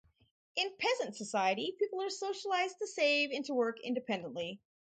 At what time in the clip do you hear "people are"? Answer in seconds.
1.77-2.09